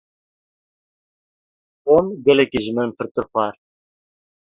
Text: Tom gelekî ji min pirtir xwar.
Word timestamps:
Tom 1.85 2.05
gelekî 2.25 2.59
ji 2.65 2.71
min 2.77 2.89
pirtir 2.97 3.25
xwar. 3.31 3.53